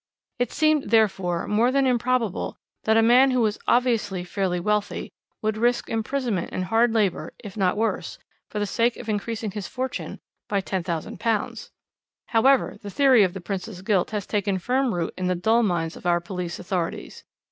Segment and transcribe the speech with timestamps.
[0.39, 5.11] It seemed, therefore, more than improbable that a man who was obviously fairly wealthy
[5.43, 8.17] would risk imprisonment and hard labour, if not worse,
[8.49, 10.19] for the sake of increasing his fortune
[10.49, 11.69] by £10,000.
[12.29, 15.95] "However, the theory of the Prince's guilt has taken firm root in the dull minds
[15.95, 17.23] of our police authorities.